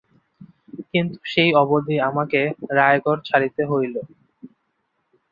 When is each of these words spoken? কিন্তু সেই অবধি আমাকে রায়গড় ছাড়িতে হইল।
কিন্তু 0.91 1.17
সেই 1.25 1.49
অবধি 1.61 1.95
আমাকে 2.09 2.39
রায়গড় 2.71 3.21
ছাড়িতে 3.27 3.61
হইল। 3.71 3.95